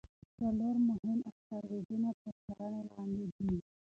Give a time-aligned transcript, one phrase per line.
[0.37, 3.55] څلور مهم اسټروېډونه تر څارنې لاندې دي.